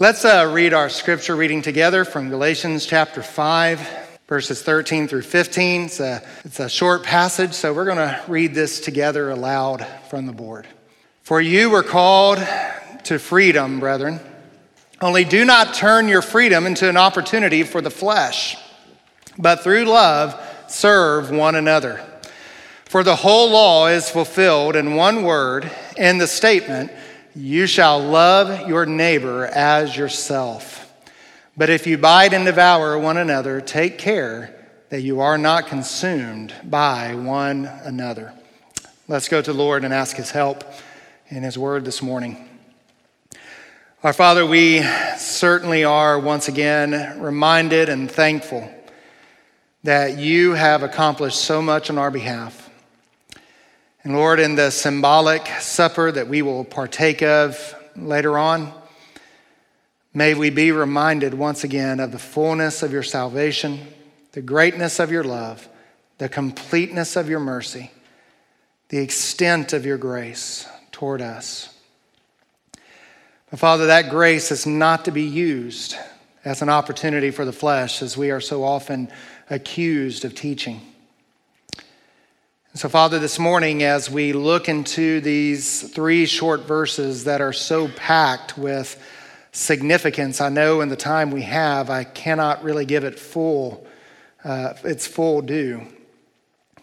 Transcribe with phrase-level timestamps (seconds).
[0.00, 3.86] Let's uh, read our scripture reading together from Galatians chapter 5,
[4.28, 5.82] verses 13 through 15.
[5.82, 10.24] It's a, it's a short passage, so we're going to read this together aloud from
[10.24, 10.66] the board.
[11.20, 12.38] For you were called
[13.04, 14.20] to freedom, brethren.
[15.02, 18.56] Only do not turn your freedom into an opportunity for the flesh,
[19.36, 20.34] but through love
[20.66, 22.00] serve one another.
[22.86, 26.90] For the whole law is fulfilled in one word, in the statement,
[27.34, 30.92] you shall love your neighbor as yourself.
[31.56, 34.56] But if you bite and devour one another, take care
[34.88, 38.32] that you are not consumed by one another.
[39.08, 40.64] Let's go to the Lord and ask his help
[41.28, 42.48] in his word this morning.
[44.02, 44.82] Our Father, we
[45.18, 48.72] certainly are once again reminded and thankful
[49.82, 52.69] that you have accomplished so much on our behalf.
[54.02, 58.72] And Lord, in the symbolic supper that we will partake of later on,
[60.14, 63.78] may we be reminded once again of the fullness of your salvation,
[64.32, 65.68] the greatness of your love,
[66.16, 67.90] the completeness of your mercy,
[68.88, 71.74] the extent of your grace toward us.
[73.50, 75.94] But Father, that grace is not to be used
[76.42, 79.10] as an opportunity for the flesh, as we are so often
[79.50, 80.80] accused of teaching.
[82.72, 87.88] So, Father, this morning, as we look into these three short verses that are so
[87.88, 88.96] packed with
[89.50, 93.84] significance, I know in the time we have, I cannot really give it full,
[94.44, 95.84] uh, its full due.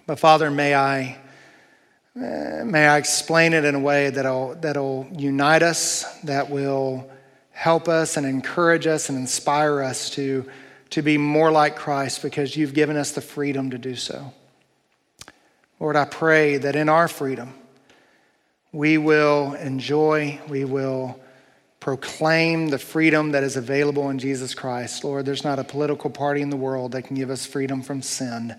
[0.05, 1.19] But, Father, may I,
[2.17, 7.09] uh, may I explain it in a way that'll, that'll unite us, that will
[7.51, 10.49] help us and encourage us and inspire us to,
[10.89, 14.33] to be more like Christ because you've given us the freedom to do so.
[15.79, 17.53] Lord, I pray that in our freedom,
[18.71, 21.19] we will enjoy, we will
[21.79, 25.03] proclaim the freedom that is available in Jesus Christ.
[25.03, 28.01] Lord, there's not a political party in the world that can give us freedom from
[28.01, 28.55] sin,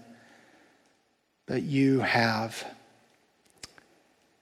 [1.47, 2.65] but you have.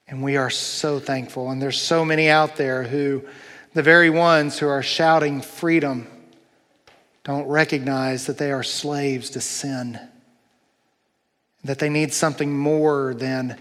[0.07, 1.51] And we are so thankful.
[1.51, 3.25] And there's so many out there who,
[3.73, 6.07] the very ones who are shouting freedom,
[7.25, 9.99] don't recognize that they are slaves to sin
[11.67, 13.59] that they need something more than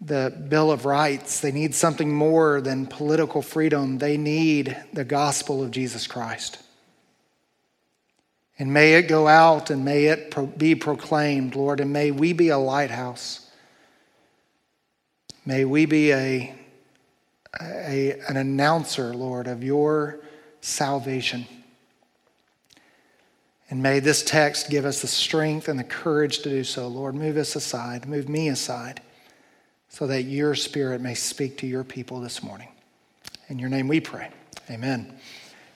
[0.00, 1.40] the Bill of Rights.
[1.40, 3.98] They need something more than political freedom.
[3.98, 6.58] They need the gospel of Jesus Christ.
[8.58, 12.50] And may it go out and may it be proclaimed, Lord, and may we be
[12.50, 13.50] a lighthouse.
[15.44, 16.54] May we be a,
[17.60, 20.20] a, an announcer, Lord, of your
[20.60, 21.46] salvation.
[23.74, 26.86] And may this text give us the strength and the courage to do so.
[26.86, 29.00] Lord, move us aside, move me aside,
[29.88, 32.68] so that your spirit may speak to your people this morning.
[33.48, 34.30] In your name we pray.
[34.70, 35.18] Amen.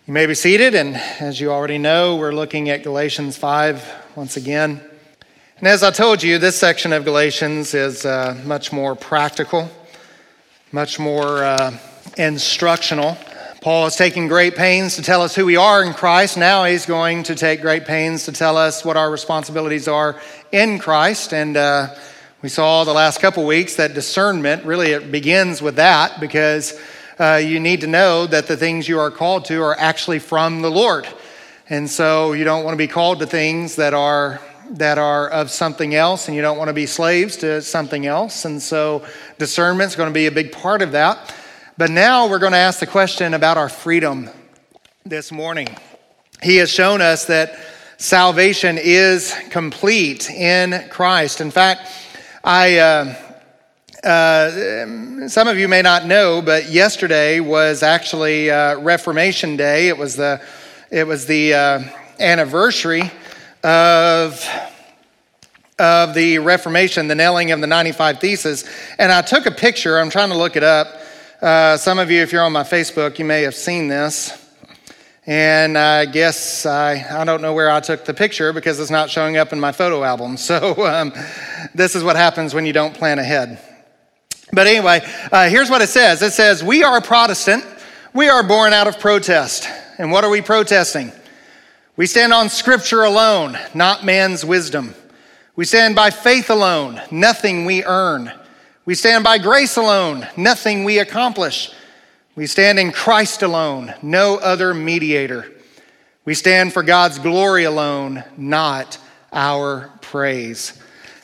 [0.06, 3.84] You may be seated, and as you already know, we're looking at Galatians 5
[4.14, 4.80] once again.
[5.58, 9.68] And as I told you, this section of Galatians is uh, much more practical,
[10.70, 11.76] much more uh,
[12.16, 13.18] instructional
[13.60, 16.36] Paul is taking great pains to tell us who we are in Christ.
[16.36, 20.20] Now he's going to take great pains to tell us what our responsibilities are
[20.52, 21.34] in Christ.
[21.34, 21.92] And uh,
[22.40, 26.80] we saw the last couple weeks that discernment really it begins with that because
[27.18, 30.62] uh, you need to know that the things you are called to are actually from
[30.62, 31.08] the Lord.
[31.68, 34.40] And so you don't want to be called to things that are
[34.70, 38.44] that are of something else and you don't want to be slaves to something else.
[38.44, 39.04] And so
[39.38, 41.34] discernment is going to be a big part of that.
[41.78, 44.30] But now we're going to ask the question about our freedom
[45.06, 45.68] this morning.
[46.42, 47.56] He has shown us that
[47.98, 51.40] salvation is complete in Christ.
[51.40, 51.88] In fact,
[52.42, 52.78] I.
[52.78, 53.14] Uh,
[54.02, 59.88] uh, some of you may not know, but yesterday was actually uh, Reformation Day.
[59.88, 60.40] It was the
[60.90, 61.82] it was the uh,
[62.18, 63.10] anniversary
[63.62, 64.44] of
[65.78, 68.68] of the Reformation, the nailing of the 95 Theses,
[68.98, 69.98] and I took a picture.
[69.98, 70.97] I'm trying to look it up
[71.40, 74.46] uh, some of you, if you're on my Facebook, you may have seen this.
[75.24, 79.08] And I guess I, I don't know where I took the picture because it's not
[79.08, 80.36] showing up in my photo album.
[80.48, 81.12] So um,
[81.74, 83.60] this is what happens when you don't plan ahead.
[84.52, 87.64] But anyway, uh, here's what it says it says, We are Protestant.
[88.14, 89.68] We are born out of protest.
[89.98, 91.12] And what are we protesting?
[91.96, 94.94] We stand on Scripture alone, not man's wisdom.
[95.54, 98.32] We stand by faith alone, nothing we earn.
[98.88, 101.70] We stand by grace alone, nothing we accomplish.
[102.36, 105.52] We stand in Christ alone, no other mediator.
[106.24, 108.96] We stand for God's glory alone, not
[109.30, 110.72] our praise.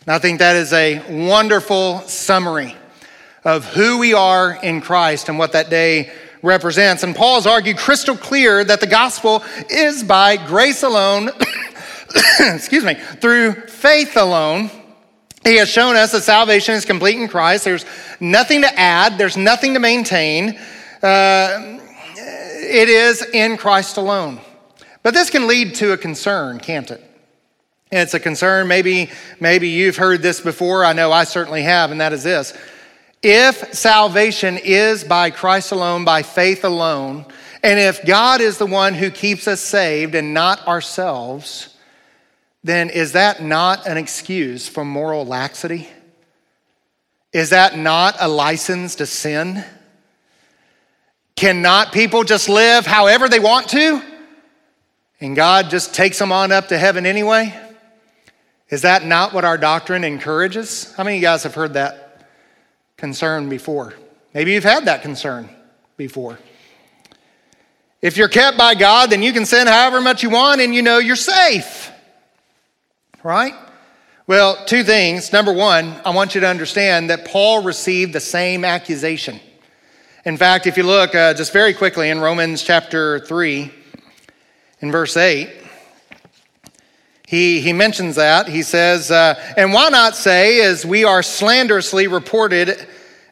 [0.03, 2.77] And I think that is a wonderful summary
[3.45, 6.13] of who we are in Christ and what that day
[6.43, 7.03] represents.
[7.03, 11.31] And Paul's argued crystal clear that the gospel is by grace alone,
[12.41, 14.71] excuse me, through faith alone.
[15.45, 17.65] He has shown us that salvation is complete in Christ.
[17.65, 17.85] There's
[18.19, 20.59] nothing to add, there's nothing to maintain.
[21.03, 21.79] Uh,
[22.17, 24.41] it is in Christ alone.
[25.03, 27.03] But this can lead to a concern, can't it?
[27.93, 28.69] It's a concern.
[28.69, 30.85] Maybe, maybe you've heard this before.
[30.85, 32.57] I know I certainly have, and that is this.
[33.23, 37.27] If salvation is by Christ alone, by faith alone,
[37.63, 41.74] and if God is the one who keeps us saved and not ourselves,
[42.65, 45.87] then is that not an excuse for moral laxity?
[47.31, 49.63] Is that not a license to sin?
[51.37, 54.03] Cannot people just live however they want to?
[55.21, 57.55] And God just takes them on up to heaven anyway?
[58.71, 60.93] Is that not what our doctrine encourages?
[60.95, 62.29] How many of you guys have heard that
[62.97, 63.95] concern before?
[64.33, 65.51] Maybe you've had that concern
[65.97, 66.39] before.
[68.01, 70.83] If you're kept by God, then you can sin however much you want and you
[70.83, 71.91] know you're safe.
[73.25, 73.55] Right?
[74.27, 75.33] Well, two things.
[75.33, 79.41] Number one, I want you to understand that Paul received the same accusation.
[80.27, 83.73] In fact, if you look uh, just very quickly in Romans chapter 3,
[84.81, 85.49] in verse 8,
[87.27, 88.47] he, he mentions that.
[88.47, 92.87] He says, uh, And why not say, as we are slanderously reported,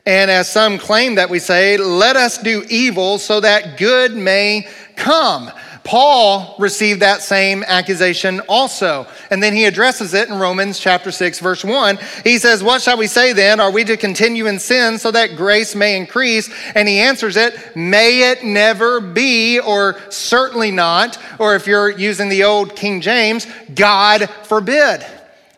[0.06, 4.66] and as some claim that we say, let us do evil so that good may
[4.96, 5.50] come.
[5.84, 9.06] Paul received that same accusation also.
[9.30, 11.98] And then he addresses it in Romans chapter 6 verse 1.
[12.24, 13.58] He says, "What shall we say then?
[13.58, 17.76] Are we to continue in sin so that grace may increase?" And he answers it,
[17.76, 23.46] "May it never be or certainly not." Or if you're using the old King James,
[23.74, 25.04] God forbid.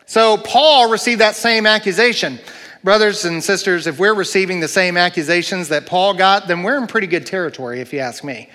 [0.07, 2.39] So Paul received that same accusation.
[2.83, 6.85] Brothers and sisters, if we're receiving the same accusations that Paul got, then we're in
[6.85, 8.49] pretty good territory if you ask me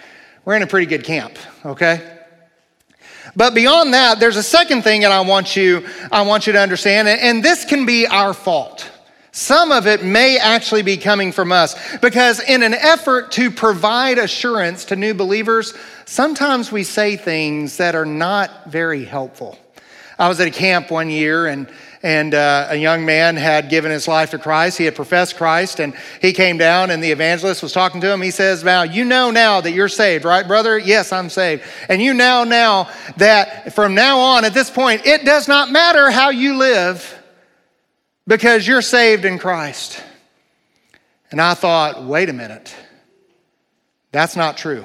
[0.44, 2.18] we're in a pretty good camp, okay?
[3.36, 6.60] But beyond that, there's a second thing that I want you, I want you to
[6.60, 8.90] understand, and this can be our fault.
[9.32, 14.18] Some of it may actually be coming from us because, in an effort to provide
[14.18, 15.72] assurance to new believers,
[16.04, 19.56] sometimes we say things that are not very helpful.
[20.18, 21.68] I was at a camp one year and
[22.02, 24.78] and uh, a young man had given his life to Christ.
[24.78, 28.22] He had professed Christ, and he came down, and the evangelist was talking to him.
[28.22, 30.78] He says, "Now you know now that you're saved, right, brother?
[30.78, 31.62] Yes, I'm saved.
[31.88, 32.88] And you know now
[33.18, 37.18] that from now on, at this point, it does not matter how you live,
[38.26, 40.02] because you're saved in Christ."
[41.30, 42.74] And I thought, wait a minute,
[44.10, 44.84] that's not true.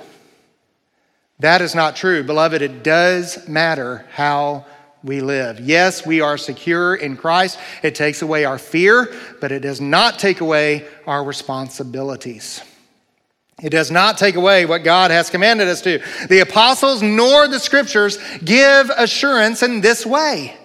[1.39, 2.62] That is not true, beloved.
[2.62, 4.65] It does matter how
[5.06, 5.60] we live.
[5.60, 7.60] Yes, we are secure in Christ.
[7.84, 12.62] It takes away our fear, but it does not take away our responsibilities.
[13.62, 16.02] It does not take away what God has commanded us to.
[16.28, 20.57] The apostles nor the scriptures give assurance in this way.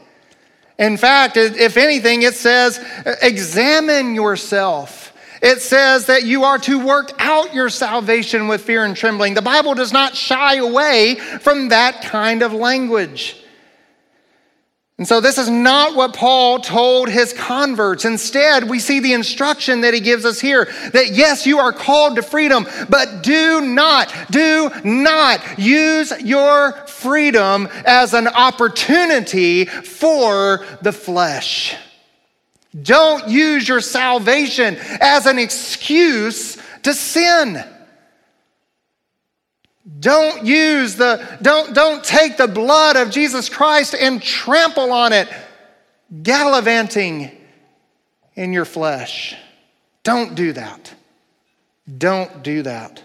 [0.79, 2.83] In fact, if anything, it says,
[3.21, 5.13] examine yourself.
[5.43, 9.35] It says that you are to work out your salvation with fear and trembling.
[9.35, 13.37] The Bible does not shy away from that kind of language.
[15.01, 18.05] And so, this is not what Paul told his converts.
[18.05, 22.17] Instead, we see the instruction that he gives us here that yes, you are called
[22.17, 30.93] to freedom, but do not, do not use your freedom as an opportunity for the
[30.93, 31.75] flesh.
[32.83, 37.65] Don't use your salvation as an excuse to sin.
[39.99, 45.29] Don't use the, don't, don't take the blood of Jesus Christ and trample on it,
[46.23, 47.31] gallivanting
[48.35, 49.35] in your flesh.
[50.03, 50.95] Don't do that.
[51.99, 53.03] Don't do that.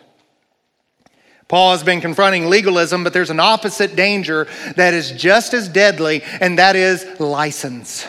[1.48, 6.24] Paul has been confronting legalism, but there's an opposite danger that is just as deadly,
[6.42, 8.08] and that is license.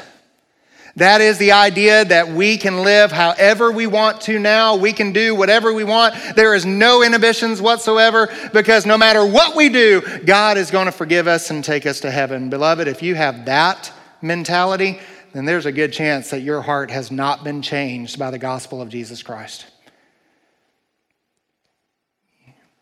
[0.97, 4.77] That is the idea that we can live however we want to now.
[4.77, 6.15] We can do whatever we want.
[6.35, 10.93] There is no inhibitions whatsoever because no matter what we do, God is going to
[10.93, 12.49] forgive us and take us to heaven.
[12.49, 14.99] Beloved, if you have that mentality,
[15.35, 18.81] then there's a good chance that your heart has not been changed by the gospel
[18.81, 19.67] of Jesus Christ.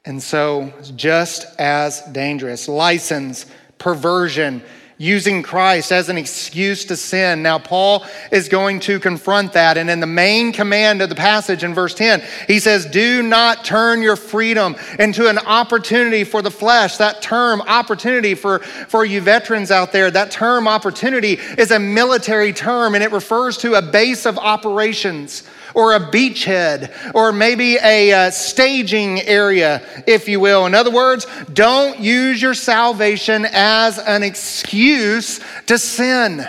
[0.04, 3.46] And so, just as dangerous, license,
[3.78, 4.62] perversion,
[4.96, 7.42] using Christ as an excuse to sin.
[7.42, 9.76] Now, Paul is going to confront that.
[9.76, 13.64] And in the main command of the passage in verse 10, he says, Do not
[13.64, 16.96] turn your freedom into an opportunity for the flesh.
[16.98, 22.52] That term, opportunity, for, for you veterans out there, that term, opportunity, is a military
[22.52, 25.42] term and it refers to a base of operations
[25.74, 30.66] or a beachhead or maybe a uh, staging area, if you will.
[30.66, 36.46] In other words, don't use your salvation as an excuse to sin.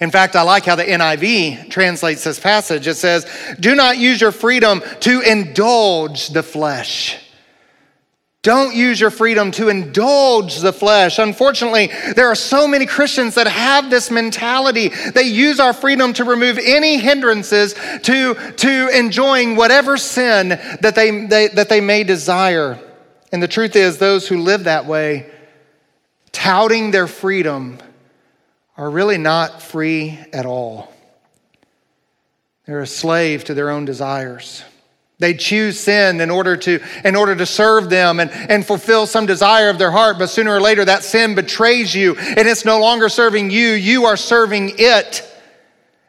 [0.00, 2.86] In fact, I like how the NIV translates this passage.
[2.86, 3.26] It says,
[3.58, 7.18] Do not use your freedom to indulge the flesh.
[8.42, 11.18] Don't use your freedom to indulge the flesh.
[11.18, 14.88] Unfortunately, there are so many Christians that have this mentality.
[14.88, 21.26] They use our freedom to remove any hindrances to, to enjoying whatever sin that they,
[21.26, 22.78] they, that they may desire.
[23.32, 25.28] And the truth is, those who live that way,
[26.30, 27.78] touting their freedom,
[28.76, 30.92] are really not free at all.
[32.66, 34.62] They're a slave to their own desires.
[35.20, 39.26] They choose sin in order to, in order to serve them and, and fulfill some
[39.26, 42.78] desire of their heart, but sooner or later that sin betrays you and it's no
[42.78, 45.24] longer serving you, you are serving it.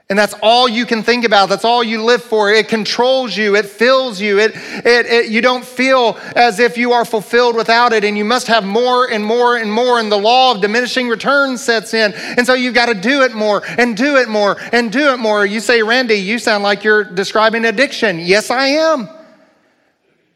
[0.09, 1.49] And that's all you can think about.
[1.49, 2.51] That's all you live for.
[2.51, 3.55] It controls you.
[3.55, 4.39] It fills you.
[4.39, 8.03] It, it, it, you don't feel as if you are fulfilled without it.
[8.03, 9.99] And you must have more and more and more.
[9.99, 12.13] And the law of diminishing returns sets in.
[12.15, 15.17] And so you've got to do it more and do it more and do it
[15.17, 15.45] more.
[15.45, 18.17] You say, Randy, you sound like you're describing addiction.
[18.17, 19.07] Yes, I am.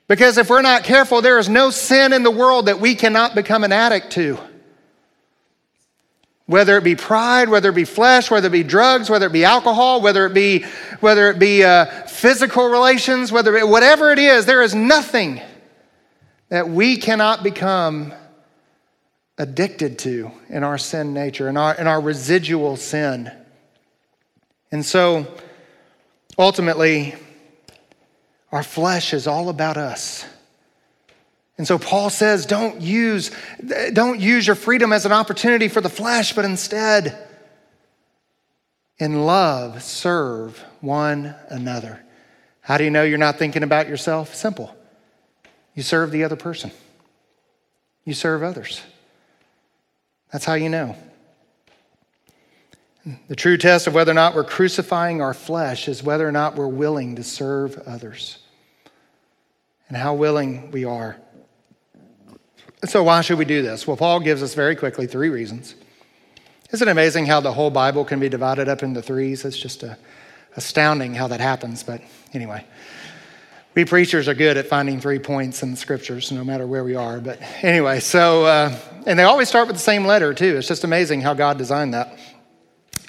[0.07, 3.33] Because if we're not careful, there is no sin in the world that we cannot
[3.33, 4.37] become an addict to.
[6.53, 9.43] Whether it be pride, whether it be flesh, whether it be drugs, whether it be
[9.43, 10.65] alcohol, whether it be,
[10.99, 15.41] whether it be uh, physical relations, whether it, whatever it is, there is nothing
[16.49, 18.13] that we cannot become
[19.39, 23.31] addicted to in our sin nature, in our, in our residual sin.
[24.71, 25.25] And so,
[26.37, 27.15] ultimately,
[28.51, 30.23] our flesh is all about us.
[31.57, 33.31] And so Paul says, don't use,
[33.93, 37.27] don't use your freedom as an opportunity for the flesh, but instead,
[38.97, 42.03] in love, serve one another.
[42.61, 44.33] How do you know you're not thinking about yourself?
[44.33, 44.75] Simple.
[45.75, 46.71] You serve the other person,
[48.03, 48.81] you serve others.
[50.31, 50.95] That's how you know.
[53.27, 56.55] The true test of whether or not we're crucifying our flesh is whether or not
[56.55, 58.39] we're willing to serve others
[59.89, 61.17] and how willing we are
[62.85, 63.87] so, why should we do this?
[63.87, 65.75] Well, Paul gives us very quickly three reasons.
[66.71, 69.45] Isn't it amazing how the whole Bible can be divided up into threes?
[69.45, 69.97] It's just a,
[70.55, 71.83] astounding how that happens.
[71.83, 72.01] But
[72.33, 72.65] anyway,
[73.75, 76.95] we preachers are good at finding three points in the scriptures, no matter where we
[76.95, 77.19] are.
[77.19, 78.75] But anyway, so, uh,
[79.05, 80.57] and they always start with the same letter, too.
[80.57, 82.17] It's just amazing how God designed that.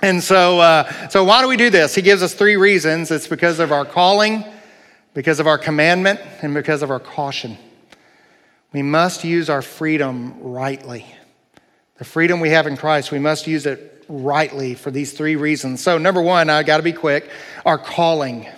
[0.03, 1.95] And so, uh, so why do we do this?
[1.95, 3.11] He gives us three reasons.
[3.11, 4.45] It's because of our calling,
[5.15, 7.57] because of our commandment, and because of our caution.
[8.75, 11.07] We must use our freedom rightly.
[11.99, 15.81] The freedom we have in Christ, we must use it rightly for these three reasons.
[15.81, 17.31] So, number one, I got to be quick
[17.65, 18.49] our calling.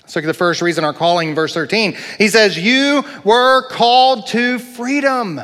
[0.00, 1.94] Let's look at the first reason, our calling, verse 13.
[2.16, 5.42] He says, You were called to freedom.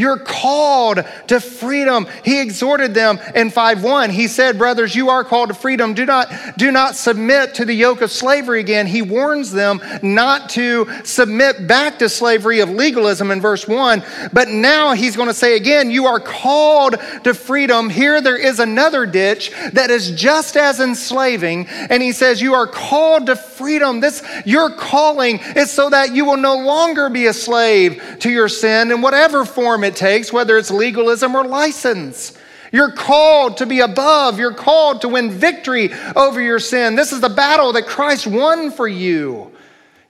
[0.00, 2.06] You're called to freedom.
[2.24, 4.10] He exhorted them in 5:1.
[4.10, 5.94] He said, "Brothers, you are called to freedom.
[5.94, 10.48] Do not do not submit to the yoke of slavery again." He warns them not
[10.50, 14.02] to submit back to slavery of legalism in verse 1.
[14.32, 18.58] But now he's going to say again, "You are called to freedom." Here there is
[18.58, 24.00] another ditch that is just as enslaving, and he says, "You are called to freedom."
[24.00, 28.48] This your calling is so that you will no longer be a slave to your
[28.48, 32.36] sin in whatever form form it takes, whether it's legalism or license.
[32.72, 34.38] You're called to be above.
[34.38, 36.94] You're called to win victory over your sin.
[36.94, 39.52] This is the battle that Christ won for you.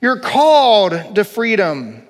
[0.00, 2.06] You're called to freedom.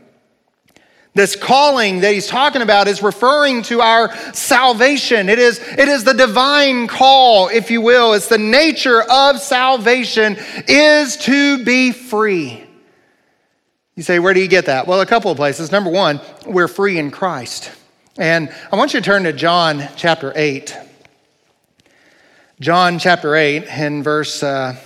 [1.14, 5.28] This calling that he's talking about is referring to our salvation.
[5.28, 8.12] It is, it is the divine call, if you will.
[8.12, 10.36] It's the nature of salvation
[10.68, 12.64] is to be free.
[13.96, 14.86] You say, where do you get that?
[14.86, 15.72] Well, a couple of places.
[15.72, 17.72] Number one, we're free in Christ.
[18.18, 20.76] And I want you to turn to John chapter 8.
[22.60, 24.76] John chapter 8 and verse, uh,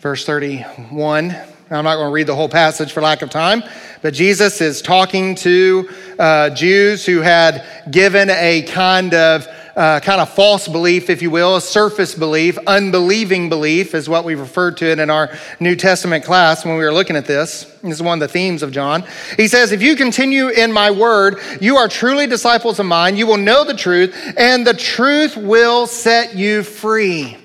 [0.00, 1.36] verse 31.
[1.70, 3.62] I'm not going to read the whole passage for lack of time,
[4.02, 5.88] but Jesus is talking to
[6.18, 9.46] uh, Jews who had given a kind of
[9.80, 14.26] uh, kind of false belief, if you will, a surface belief, unbelieving belief is what
[14.26, 17.64] we referred to it in our New Testament class when we were looking at this.
[17.82, 19.04] This is one of the themes of John.
[19.38, 23.16] He says, If you continue in my word, you are truly disciples of mine.
[23.16, 27.38] You will know the truth, and the truth will set you free.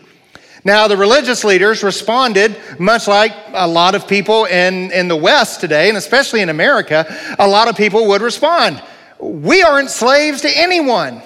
[0.66, 5.62] Now, the religious leaders responded much like a lot of people in, in the West
[5.62, 7.06] today, and especially in America,
[7.40, 8.84] a lot of people would respond.
[9.20, 11.22] We aren't slaves to anyone.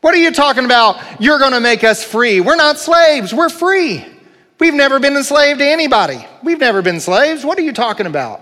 [0.00, 1.20] What are you talking about?
[1.20, 2.40] You're going to make us free.
[2.40, 4.04] We're not slaves, we're free.
[4.60, 6.26] We've never been enslaved to anybody.
[6.42, 7.44] We've never been slaves.
[7.44, 8.40] What are you talking about?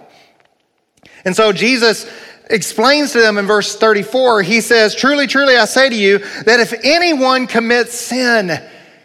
[1.24, 2.10] And so Jesus
[2.48, 6.60] explains to them in verse 34, he says, Truly, truly, I say to you that
[6.60, 8.62] if anyone commits sin,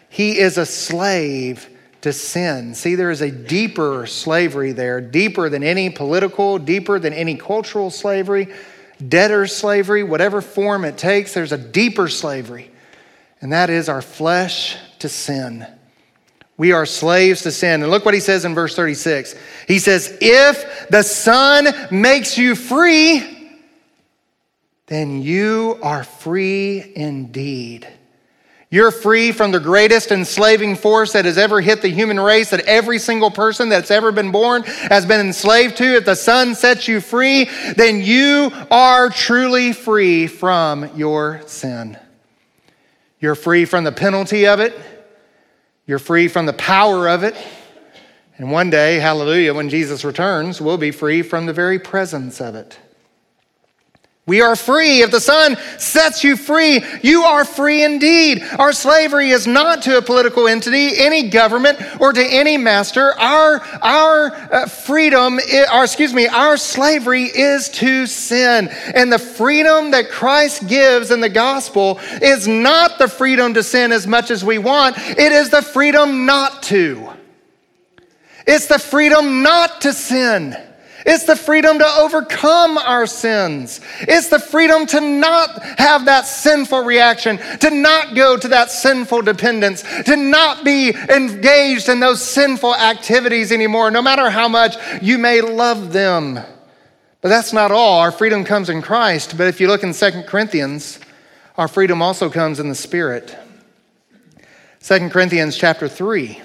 [0.08, 1.68] he is a slave
[2.02, 2.74] to sin.
[2.74, 7.90] See, there is a deeper slavery there, deeper than any political, deeper than any cultural
[7.90, 8.48] slavery,
[9.08, 12.70] debtor slavery, whatever form it takes, there's a deeper slavery.
[13.40, 15.66] And that is our flesh to sin.
[16.56, 17.82] We are slaves to sin.
[17.82, 19.34] And look what he says in verse 36.
[19.66, 23.58] He says, If the Son makes you free,
[24.86, 27.88] then you are free indeed.
[28.72, 32.60] You're free from the greatest enslaving force that has ever hit the human race, that
[32.60, 35.84] every single person that's ever been born has been enslaved to.
[35.96, 41.98] If the Son sets you free, then you are truly free from your sin.
[43.20, 44.74] You're free from the penalty of it,
[45.86, 47.36] you're free from the power of it.
[48.38, 52.54] And one day, hallelujah, when Jesus returns, we'll be free from the very presence of
[52.54, 52.78] it.
[54.24, 55.02] We are free.
[55.02, 58.44] If the Son sets you free, you are free indeed.
[58.56, 63.18] Our slavery is not to a political entity, any government, or to any master.
[63.18, 65.40] Our, our uh, freedom,
[65.72, 68.68] or excuse me, our slavery is to sin.
[68.94, 73.90] And the freedom that Christ gives in the gospel is not the freedom to sin
[73.90, 77.10] as much as we want, it is the freedom not to.
[78.46, 80.56] It's the freedom not to sin.
[81.04, 83.80] It's the freedom to overcome our sins.
[84.00, 89.22] It's the freedom to not have that sinful reaction, to not go to that sinful
[89.22, 95.18] dependence, to not be engaged in those sinful activities anymore, no matter how much you
[95.18, 96.38] may love them.
[97.20, 98.00] But that's not all.
[98.00, 99.38] Our freedom comes in Christ.
[99.38, 100.98] But if you look in 2 Corinthians,
[101.56, 103.36] our freedom also comes in the Spirit.
[104.80, 106.42] 2 Corinthians chapter 3.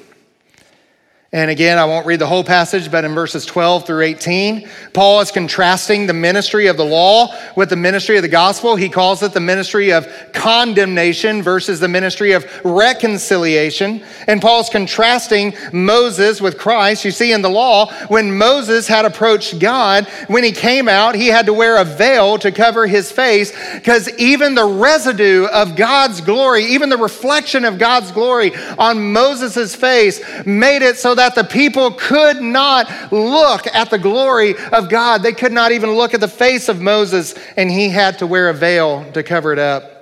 [1.33, 5.19] And again, I won't read the whole passage, but in verses 12 through 18, Paul
[5.19, 8.77] is contrasting the ministry of the law with the ministry of the gospel.
[8.77, 14.05] He calls it the ministry of condemnation versus the ministry of reconciliation.
[14.25, 17.03] And Paul's contrasting Moses with Christ.
[17.03, 21.27] You see, in the law, when Moses had approached God, when he came out, he
[21.27, 26.21] had to wear a veil to cover his face because even the residue of God's
[26.21, 31.43] glory, even the reflection of God's glory on Moses' face made it so that the
[31.43, 35.21] people could not look at the glory of God.
[35.21, 38.49] They could not even look at the face of Moses, and he had to wear
[38.49, 39.97] a veil to cover it up.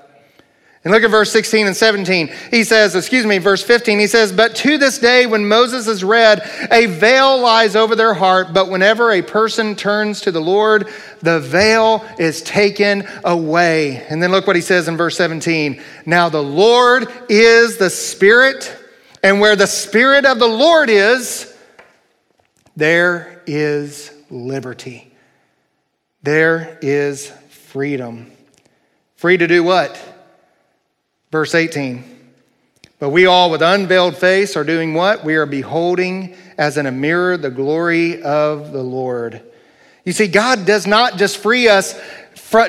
[0.86, 2.30] And look at verse 16 and 17.
[2.52, 6.04] He says, excuse me, verse 15, he says, But to this day, when Moses is
[6.04, 8.54] read, a veil lies over their heart.
[8.54, 10.88] But whenever a person turns to the Lord,
[11.24, 14.06] the veil is taken away.
[14.12, 15.82] And then look what he says in verse 17.
[16.06, 18.85] Now the Lord is the Spirit
[19.26, 21.52] and where the Spirit of the Lord is,
[22.76, 25.12] there is liberty.
[26.22, 28.32] There is freedom.
[29.16, 30.00] Free to do what?
[31.32, 32.04] Verse 18.
[33.00, 35.24] But we all, with unveiled face, are doing what?
[35.24, 39.42] We are beholding as in a mirror the glory of the Lord.
[40.04, 42.00] You see, God does not just free us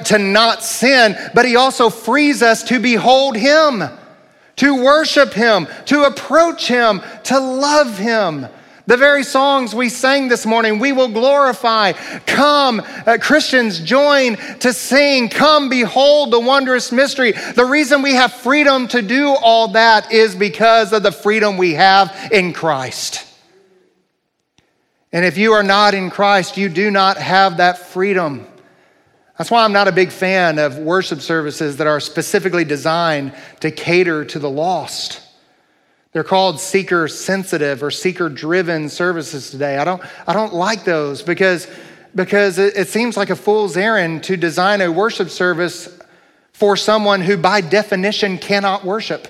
[0.06, 3.82] to not sin, but He also frees us to behold Him
[4.56, 8.46] to worship Him, to approach Him, to love Him.
[8.86, 11.92] The very songs we sang this morning, we will glorify.
[12.24, 15.28] Come, uh, Christians, join to sing.
[15.28, 17.32] Come, behold the wondrous mystery.
[17.32, 21.74] The reason we have freedom to do all that is because of the freedom we
[21.74, 23.26] have in Christ.
[25.12, 28.46] And if you are not in Christ, you do not have that freedom.
[29.38, 33.70] That's why I'm not a big fan of worship services that are specifically designed to
[33.70, 35.20] cater to the lost.
[36.12, 39.76] They're called seeker sensitive or seeker driven services today.
[39.76, 41.68] I don't, I don't like those because,
[42.14, 46.00] because it, it seems like a fool's errand to design a worship service
[46.54, 49.28] for someone who, by definition, cannot worship.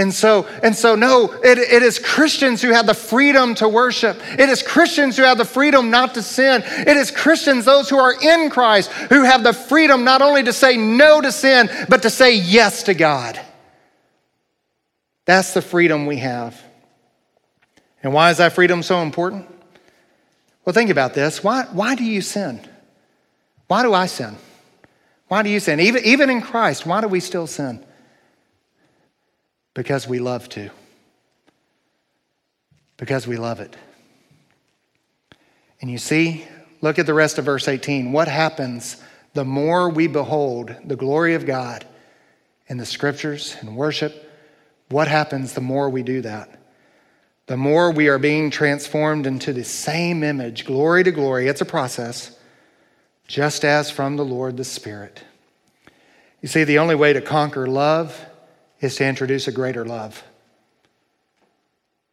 [0.00, 4.18] And so, and so no, it, it is Christians who have the freedom to worship.
[4.38, 6.62] It is Christians who have the freedom not to sin.
[6.64, 10.54] It is Christians, those who are in Christ, who have the freedom not only to
[10.54, 13.38] say no to sin, but to say yes to God.
[15.26, 16.58] That's the freedom we have.
[18.02, 19.54] And why is that freedom so important?
[20.64, 21.44] Well, think about this.
[21.44, 22.66] Why, why do you sin?
[23.66, 24.38] Why do I sin?
[25.28, 25.78] Why do you sin?
[25.78, 27.84] Even, even in Christ, why do we still sin?
[29.74, 30.70] Because we love to.
[32.96, 33.76] Because we love it.
[35.80, 36.44] And you see,
[36.80, 38.12] look at the rest of verse 18.
[38.12, 39.02] What happens
[39.32, 41.86] the more we behold the glory of God
[42.66, 44.26] in the scriptures and worship?
[44.90, 46.50] what happens the more we do that?
[47.46, 51.48] The more we are being transformed into the same image, glory to glory.
[51.48, 52.36] It's a process,
[53.26, 55.22] just as from the Lord the Spirit.
[56.42, 58.18] You see, the only way to conquer love
[58.80, 60.22] is to introduce a greater love.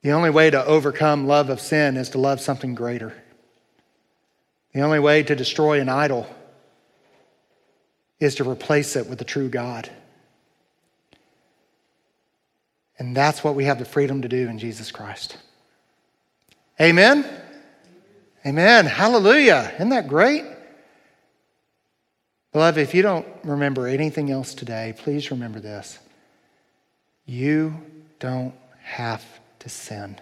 [0.01, 3.13] The only way to overcome love of sin is to love something greater.
[4.73, 6.27] The only way to destroy an idol
[8.19, 9.89] is to replace it with the true God.
[12.99, 15.37] And that's what we have the freedom to do in Jesus Christ.
[16.79, 17.25] Amen?
[18.45, 18.85] Amen.
[18.85, 19.71] Hallelujah.
[19.75, 20.45] Isn't that great?
[22.53, 25.99] Beloved, if you don't remember anything else today, please remember this.
[27.27, 27.75] You
[28.19, 29.23] don't have
[29.59, 30.19] to sin.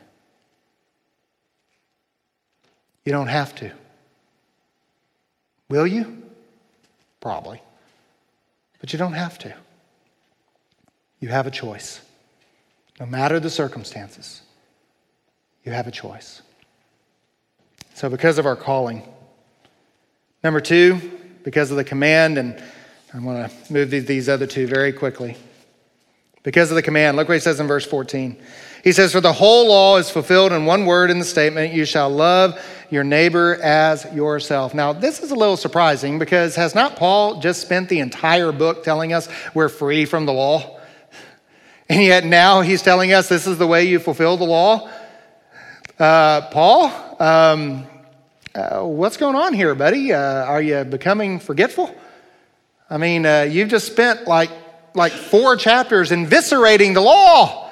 [3.05, 3.71] You don't have to.
[5.69, 6.23] Will you?
[7.21, 7.61] Probably.
[8.79, 9.53] But you don't have to.
[11.19, 12.01] You have a choice.
[12.99, 14.41] No matter the circumstances,
[15.63, 16.41] you have a choice.
[17.93, 19.03] So, because of our calling,
[20.43, 20.99] number two,
[21.43, 22.61] because of the command, and
[23.13, 25.37] I want to move these other two very quickly.
[26.45, 28.38] Because of the command, look what he says in verse 14.
[28.84, 31.86] He says, For the whole law is fulfilled in one word in the statement, you
[31.86, 34.75] shall love your neighbor as yourself.
[34.75, 38.84] Now, this is a little surprising because has not Paul just spent the entire book
[38.84, 40.71] telling us we're free from the law?
[41.88, 44.89] And yet now he's telling us this is the way you fulfill the law.
[45.99, 46.86] Uh, Paul,
[47.19, 47.86] um,
[48.55, 50.12] uh, what's going on here, buddy?
[50.12, 51.93] Uh, are you becoming forgetful?
[52.89, 54.49] I mean, uh, you've just spent like,
[54.95, 57.69] like four chapters eviscerating the law.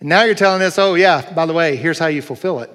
[0.00, 2.70] And now you're telling us, oh, yeah, by the way, here's how you fulfill it.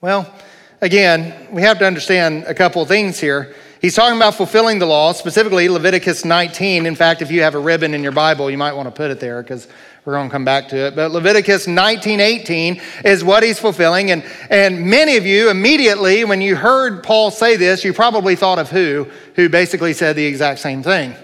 [0.00, 0.32] Well,
[0.80, 3.54] again, we have to understand a couple of things here.
[3.80, 6.86] He's talking about fulfilling the law, specifically Leviticus 19.
[6.86, 9.10] In fact, if you have a ribbon in your Bible, you might want to put
[9.10, 9.68] it there because
[10.04, 10.96] we're going to come back to it.
[10.96, 14.10] But Leviticus 19, 18 is what he's fulfilling.
[14.10, 18.58] And, and many of you immediately, when you heard Paul say this, you probably thought
[18.58, 21.14] of who, who basically said the exact same thing.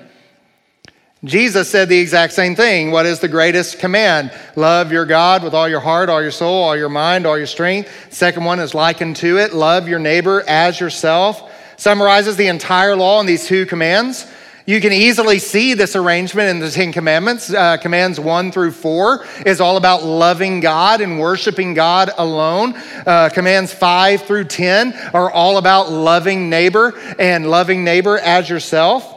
[1.25, 2.91] Jesus said the exact same thing.
[2.91, 4.33] What is the greatest command?
[4.57, 7.47] Love your God with all your heart, all your soul, all your mind, all your
[7.47, 7.91] strength.
[8.11, 9.55] Second one is likened to it.
[9.55, 11.49] Love your neighbor as yourself
[11.83, 14.31] summarizes the entire law in these two commands.
[14.67, 17.53] You can easily see this arrangement in the Ten Commandments.
[17.53, 22.75] Uh, commands one through four is all about loving God and worshiping God alone.
[23.05, 29.12] Uh, commands five through 10 are all about loving neighbor and loving neighbor as yourself.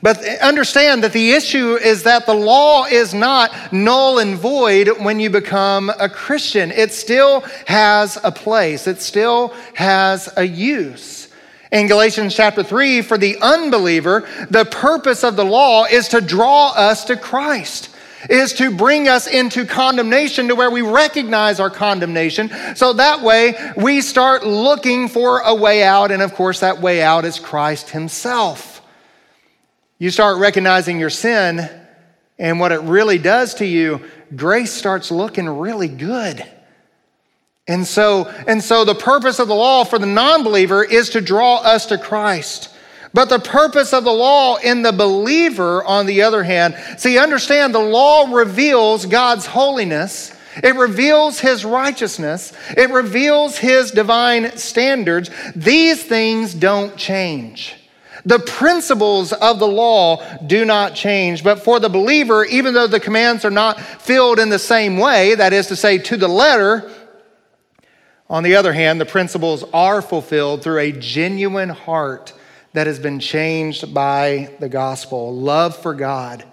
[0.00, 5.20] But understand that the issue is that the law is not null and void when
[5.20, 6.70] you become a Christian.
[6.70, 11.28] It still has a place, it still has a use.
[11.70, 16.68] In Galatians chapter 3, for the unbeliever, the purpose of the law is to draw
[16.68, 17.88] us to Christ
[18.30, 22.50] is to bring us into condemnation to where we recognize our condemnation.
[22.76, 26.10] So that way we start looking for a way out.
[26.10, 28.71] And of course, that way out is Christ Himself.
[30.02, 31.70] You start recognizing your sin
[32.36, 34.00] and what it really does to you,
[34.34, 36.44] grace starts looking really good.
[37.68, 41.58] And so, and so the purpose of the law for the non-believer is to draw
[41.58, 42.74] us to Christ.
[43.14, 47.72] But the purpose of the law in the believer, on the other hand, see, understand
[47.72, 50.34] the law reveals God's holiness.
[50.64, 52.52] It reveals his righteousness.
[52.76, 55.30] It reveals his divine standards.
[55.54, 57.76] These things don't change.
[58.24, 61.42] The principles of the law do not change.
[61.42, 65.34] But for the believer, even though the commands are not filled in the same way,
[65.34, 66.90] that is to say, to the letter,
[68.30, 72.32] on the other hand, the principles are fulfilled through a genuine heart
[72.72, 76.44] that has been changed by the gospel love for God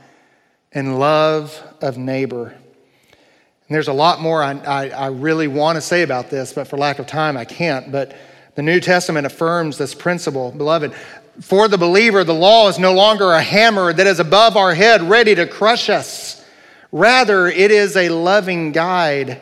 [0.74, 2.48] and love of neighbor.
[2.48, 6.68] And there's a lot more I, I, I really want to say about this, but
[6.68, 7.92] for lack of time, I can't.
[7.92, 8.16] But
[8.56, 10.52] the New Testament affirms this principle.
[10.52, 10.94] Beloved,
[11.42, 15.02] for the believer, the law is no longer a hammer that is above our head,
[15.02, 16.44] ready to crush us.
[16.92, 19.42] Rather, it is a loving guide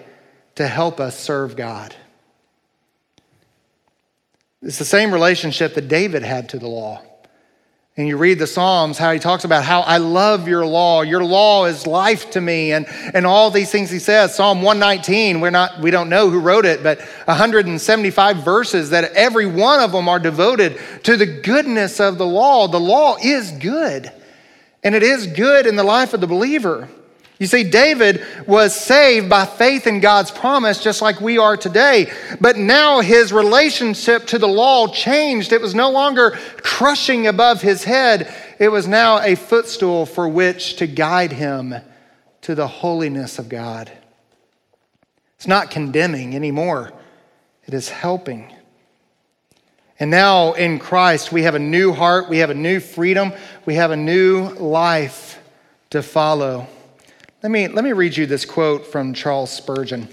[0.56, 1.96] to help us serve God.
[4.62, 7.02] It's the same relationship that David had to the law.
[7.98, 11.02] And you read the Psalms, how he talks about how I love your law.
[11.02, 14.36] Your law is life to me, and, and all these things he says.
[14.36, 19.48] Psalm 119, we're not, we don't know who wrote it, but 175 verses that every
[19.48, 22.68] one of them are devoted to the goodness of the law.
[22.68, 24.12] The law is good,
[24.84, 26.88] and it is good in the life of the believer.
[27.40, 32.12] You see, David was saved by faith in God's promise, just like we are today.
[32.42, 35.54] But now his relationship to the law changed.
[35.54, 36.32] It was no longer
[36.64, 41.76] crushing above his head, it was now a footstool for which to guide him
[42.42, 43.92] to the holiness of God.
[45.36, 46.92] It's not condemning anymore,
[47.68, 48.52] it is helping.
[50.00, 53.34] And now in Christ, we have a new heart, we have a new freedom,
[53.66, 55.40] we have a new life
[55.92, 56.68] to follow.
[57.48, 60.10] Let me, let me read you this quote from Charles Spurgeon.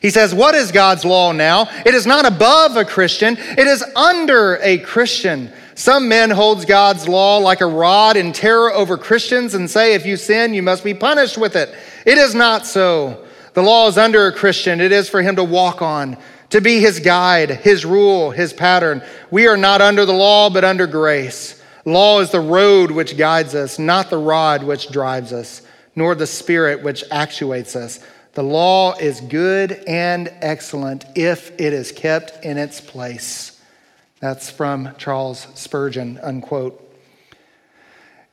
[0.00, 1.68] He says, What is God's law now?
[1.84, 5.52] It is not above a Christian, it is under a Christian.
[5.74, 10.06] Some men holds God's law like a rod in terror over Christians and say, if
[10.06, 11.74] you sin, you must be punished with it.
[12.06, 13.26] It is not so.
[13.52, 14.80] The law is under a Christian.
[14.80, 16.16] It is for him to walk on,
[16.48, 19.02] to be his guide, his rule, his pattern.
[19.30, 21.62] We are not under the law, but under grace.
[21.84, 25.60] Law is the road which guides us, not the rod which drives us,
[25.96, 27.98] nor the spirit which actuates us.
[28.34, 33.58] The law is good and excellent if it is kept in its place.
[34.20, 36.82] That's from Charles Spurgeon, unquote.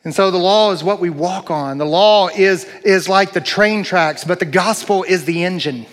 [0.04, 1.78] And so the law is what we walk on.
[1.78, 5.86] The law is, is like the train tracks, but the gospel is the engine.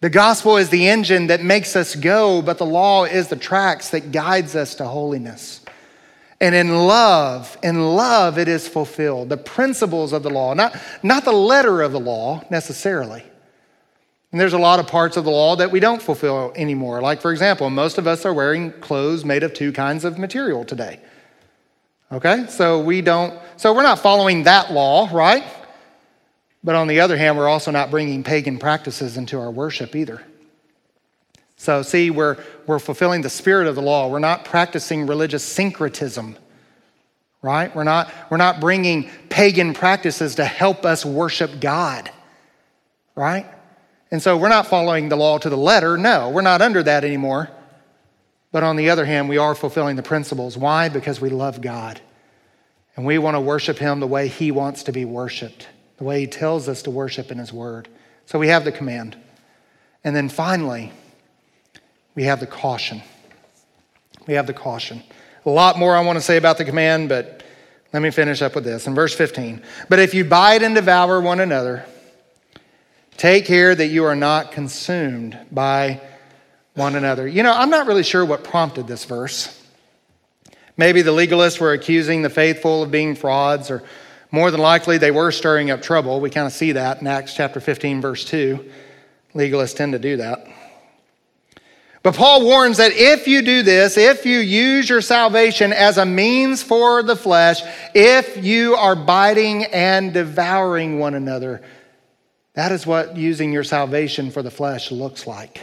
[0.00, 3.90] The gospel is the engine that makes us go, but the law is the tracks
[3.90, 5.61] that guides us to holiness.
[6.42, 9.28] And in love, in love, it is fulfilled.
[9.28, 13.22] The principles of the law, not, not the letter of the law necessarily,
[14.32, 17.02] and there's a lot of parts of the law that we don't fulfill anymore.
[17.02, 20.64] Like, for example, most of us are wearing clothes made of two kinds of material
[20.64, 21.00] today.
[22.10, 22.46] Okay?
[22.48, 25.44] So we don't, so we're not following that law, right?
[26.64, 30.22] But on the other hand, we're also not bringing pagan practices into our worship either.
[31.62, 34.08] So, see, we're, we're fulfilling the spirit of the law.
[34.08, 36.36] We're not practicing religious syncretism,
[37.40, 37.72] right?
[37.72, 42.10] We're not, we're not bringing pagan practices to help us worship God,
[43.14, 43.46] right?
[44.10, 45.96] And so we're not following the law to the letter.
[45.96, 47.48] No, we're not under that anymore.
[48.50, 50.58] But on the other hand, we are fulfilling the principles.
[50.58, 50.88] Why?
[50.88, 52.00] Because we love God.
[52.96, 56.22] And we want to worship Him the way He wants to be worshiped, the way
[56.22, 57.86] He tells us to worship in His Word.
[58.26, 59.16] So we have the command.
[60.02, 60.90] And then finally,
[62.14, 63.02] we have the caution.
[64.26, 65.02] We have the caution.
[65.44, 67.42] A lot more I want to say about the command, but
[67.92, 68.86] let me finish up with this.
[68.86, 71.84] In verse 15, but if you bite and devour one another,
[73.16, 76.00] Take care that you are not consumed by
[76.74, 77.28] one another.
[77.28, 79.58] You know, I'm not really sure what prompted this verse.
[80.76, 83.84] Maybe the legalists were accusing the faithful of being frauds, or
[84.30, 86.20] more than likely they were stirring up trouble.
[86.20, 88.70] We kind of see that in Acts chapter 15, verse 2.
[89.34, 90.46] Legalists tend to do that.
[92.02, 96.06] But Paul warns that if you do this, if you use your salvation as a
[96.06, 97.62] means for the flesh,
[97.94, 101.62] if you are biting and devouring one another,
[102.54, 105.60] that is what using your salvation for the flesh looks like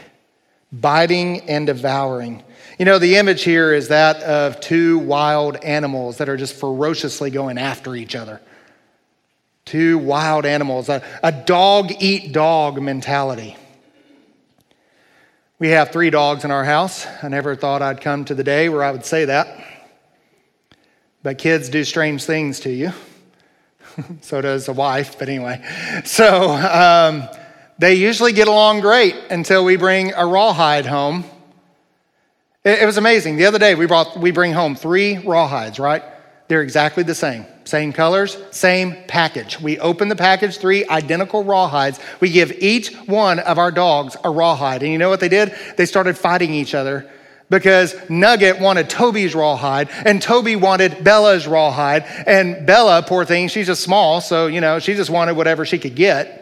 [0.71, 2.43] biting and devouring.
[2.77, 7.31] You know, the image here is that of two wild animals that are just ferociously
[7.31, 8.39] going after each other.
[9.65, 13.55] Two wild animals, a, a dog eat dog mentality.
[15.59, 17.05] We have three dogs in our house.
[17.21, 19.61] I never thought I'd come to the day where I would say that.
[21.21, 22.93] But kids do strange things to you.
[24.21, 25.61] so does a wife, but anyway.
[26.05, 27.27] So um,
[27.77, 31.25] they usually get along great until we bring a rawhide home.
[32.63, 33.35] It, it was amazing.
[33.35, 36.03] The other day we brought we bring home three rawhides, right?
[36.47, 37.45] They're exactly the same.
[37.69, 39.61] Same colors, same package.
[39.61, 41.99] We open the package, three identical rawhides.
[42.19, 44.81] We give each one of our dogs a rawhide.
[44.81, 45.53] And you know what they did?
[45.77, 47.07] They started fighting each other
[47.51, 52.05] because Nugget wanted Toby's rawhide and Toby wanted Bella's rawhide.
[52.25, 55.77] And Bella, poor thing, she's just small, so, you know, she just wanted whatever she
[55.77, 56.37] could get.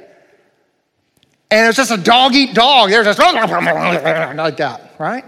[1.52, 2.90] And it was just a dog eat dog.
[2.90, 3.20] There's just
[4.38, 5.26] like that, right?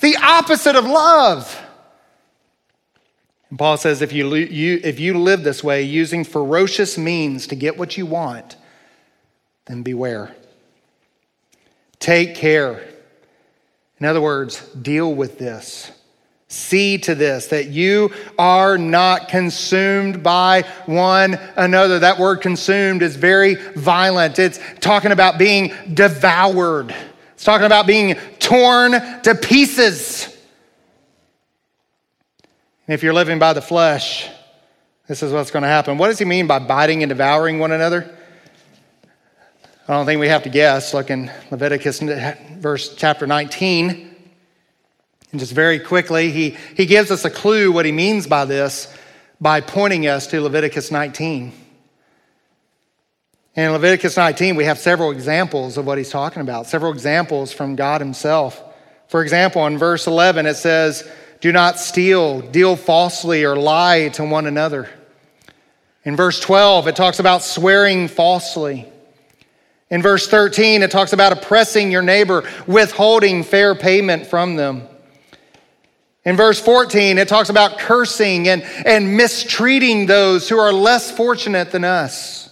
[0.00, 1.55] The opposite of love.
[3.50, 7.54] And Paul says if you, you, if you live this way, using ferocious means to
[7.54, 8.56] get what you want,
[9.66, 10.34] then beware.
[11.98, 12.82] Take care.
[13.98, 15.90] In other words, deal with this.
[16.48, 21.98] See to this, that you are not consumed by one another.
[21.98, 24.38] That word consumed is very violent.
[24.38, 26.94] It's talking about being devoured,
[27.34, 30.35] it's talking about being torn to pieces.
[32.86, 34.28] And if you're living by the flesh,
[35.08, 35.98] this is what's going to happen.
[35.98, 38.16] What does he mean by biting and devouring one another?
[39.88, 40.94] I don't think we have to guess.
[40.94, 42.00] Look in Leviticus
[42.58, 44.14] verse chapter 19.
[45.32, 48.92] And just very quickly, he, he gives us a clue what he means by this
[49.40, 51.52] by pointing us to Leviticus 19.
[53.56, 57.74] In Leviticus 19, we have several examples of what he's talking about, several examples from
[57.74, 58.62] God himself.
[59.08, 61.08] For example, in verse 11, it says,
[61.40, 64.88] Do not steal, deal falsely, or lie to one another.
[66.04, 68.86] In verse 12, it talks about swearing falsely.
[69.90, 74.82] In verse 13, it talks about oppressing your neighbor, withholding fair payment from them.
[76.24, 81.70] In verse 14, it talks about cursing and, and mistreating those who are less fortunate
[81.70, 82.50] than us.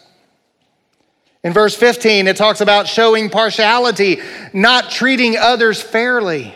[1.43, 4.21] In verse 15, it talks about showing partiality,
[4.53, 6.55] not treating others fairly,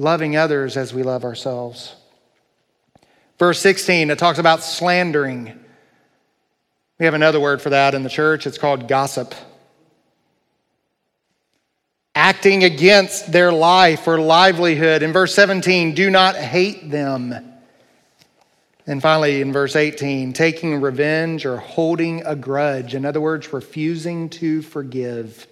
[0.00, 1.94] loving others as we love ourselves.
[3.38, 5.58] Verse 16, it talks about slandering.
[6.98, 8.46] We have another word for that in the church.
[8.46, 9.34] It's called gossip
[12.14, 15.02] acting against their life or livelihood.
[15.02, 17.34] In verse 17, do not hate them.
[18.86, 22.94] And finally, in verse 18, taking revenge or holding a grudge.
[22.94, 25.46] In other words, refusing to forgive.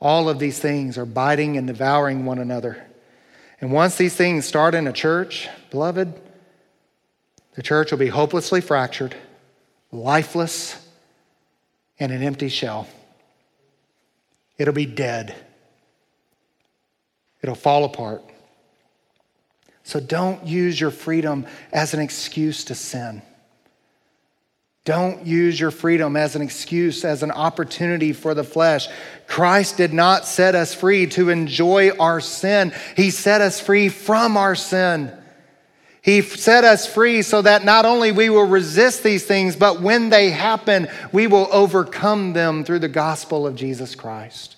[0.00, 2.86] All of these things are biting and devouring one another.
[3.60, 6.18] And once these things start in a church, beloved,
[7.54, 9.14] the church will be hopelessly fractured,
[9.92, 10.88] lifeless,
[11.98, 12.88] and an empty shell
[14.60, 15.34] it'll be dead,
[17.40, 18.22] it'll fall apart.
[19.84, 23.22] So don't use your freedom as an excuse to sin.
[24.84, 28.88] Don't use your freedom as an excuse, as an opportunity for the flesh.
[29.26, 34.36] Christ did not set us free to enjoy our sin, He set us free from
[34.36, 35.16] our sin.
[36.02, 40.08] He set us free so that not only we will resist these things, but when
[40.08, 44.56] they happen, we will overcome them through the gospel of Jesus Christ.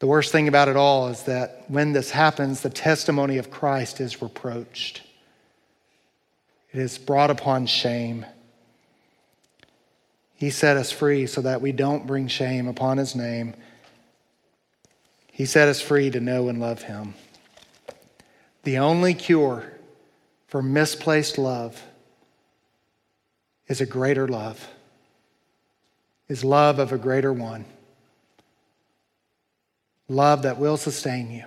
[0.00, 3.98] The worst thing about it all is that when this happens, the testimony of Christ
[3.98, 5.07] is reproached.
[6.72, 8.26] It is brought upon shame.
[10.34, 13.54] He set us free so that we don't bring shame upon his name.
[15.32, 17.14] He set us free to know and love him.
[18.64, 19.72] The only cure
[20.46, 21.82] for misplaced love
[23.66, 24.68] is a greater love,
[26.28, 27.64] is love of a greater one.
[30.08, 31.44] Love that will sustain you.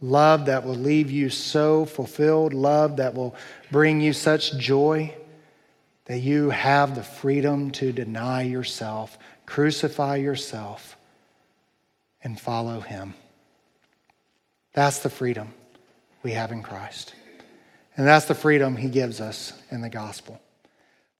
[0.00, 2.52] Love that will leave you so fulfilled.
[2.52, 3.34] Love that will
[3.70, 5.14] bring you such joy
[6.06, 10.96] that you have the freedom to deny yourself, crucify yourself,
[12.22, 13.14] and follow Him.
[14.72, 15.54] That's the freedom
[16.22, 17.14] we have in Christ.
[17.96, 20.40] And that's the freedom He gives us in the gospel.